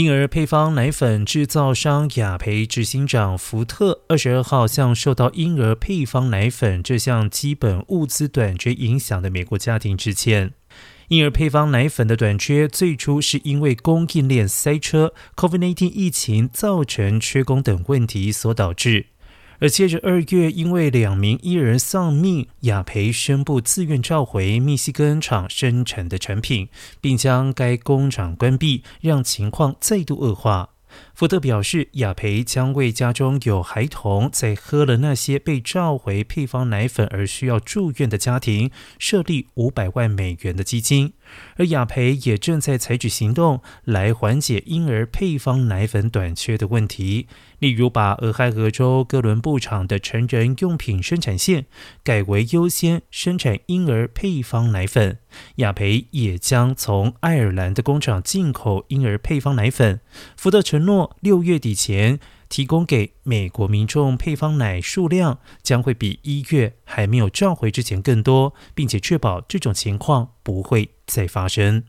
[0.00, 10.54] 婴儿配方奶粉制造商雅培执行长福特二十二号向受到婴儿配方奶粉这项基本物资短缺影响的美国家庭致歉。
[11.08, 19.04] 婴儿配方奶粉的短缺最初是因为供应链塞车、COVID-19 疫情造成缺工等问题所导致。
[19.60, 26.68] 而接着二月，因为两名艺人丧命，雅培宣布自愿召回密西根厂生产的产品，
[27.00, 30.70] 并将该工厂关闭，让情况再度恶化。
[31.20, 41.12] 福特表示，雅培将为家中有孩童在喝了那些被召回配方奶粉而需要住院的家庭设立五百万美元的基金。
[41.56, 47.28] 而雅培也正在采取行动来缓解婴儿配方奶粉短缺的问题，
[47.58, 51.66] 例如把俄亥俄州哥伦布厂的成人用品生产线
[52.02, 55.18] 改为优先生产婴儿配方奶粉。
[55.56, 60.00] 雅培也将从爱尔兰的工厂进口婴儿配方奶粉。
[60.36, 70.90] 福特承诺六月底前提供给美国民众配方奶数量将会比一月还没有召回之前更多，并且确保这种情况不会。
[71.10, 71.82] 再发生。